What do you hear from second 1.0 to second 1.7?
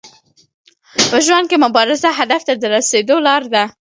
په ژوند کي